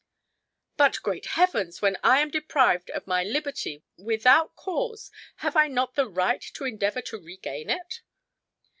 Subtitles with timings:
[0.77, 1.79] "But, great heavens!
[1.79, 5.11] when I am deprived of my liberty without cause,
[5.45, 8.01] have I not the right to endeavor to regain it?"